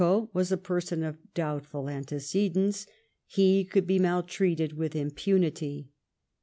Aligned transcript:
Paoifioo 0.01 0.29
was 0.33 0.51
a 0.51 0.57
person 0.57 1.03
of 1.03 1.19
doubtful 1.35 1.83
anteoedents, 1.83 2.87
he 3.27 3.63
ooiild 3.71 3.85
ba 3.85 3.99
maltreated 4.01 4.73
with 4.73 4.95
impunity. 4.95 5.91